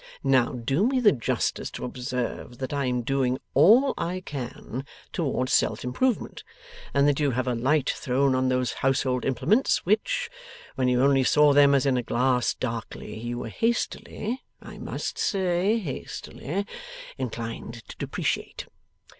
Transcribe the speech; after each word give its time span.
Now 0.23 0.53
do 0.53 0.87
me 0.87 0.99
the 0.99 1.11
justice 1.11 1.69
to 1.69 1.85
observe 1.85 2.57
that 2.57 2.73
I 2.73 2.85
am 2.85 3.03
doing 3.03 3.37
all 3.53 3.93
I 3.99 4.21
can 4.21 4.83
towards 5.13 5.53
self 5.53 5.83
improvement, 5.83 6.43
and 6.91 7.07
that 7.07 7.19
you 7.19 7.29
have 7.29 7.47
a 7.47 7.53
light 7.53 7.87
thrown 7.91 8.33
on 8.33 8.49
those 8.49 8.73
household 8.81 9.25
implements 9.25 9.85
which, 9.85 10.31
when 10.73 10.87
you 10.87 11.03
only 11.03 11.23
saw 11.23 11.53
them 11.53 11.75
as 11.75 11.85
in 11.85 11.97
a 11.97 12.01
glass 12.01 12.55
darkly, 12.55 13.15
you 13.19 13.37
were 13.37 13.49
hastily 13.49 14.41
I 14.59 14.79
must 14.79 15.19
say 15.19 15.77
hastily 15.77 16.65
inclined 17.19 17.87
to 17.89 17.95
depreciate. 17.97 18.65